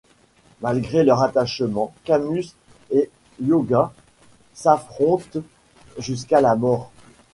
[0.61, 2.47] Malgré leur attachement, Camus
[2.89, 3.93] et Hyôga
[4.55, 5.41] s’affrontent
[5.99, 6.89] jusqu’à la mort.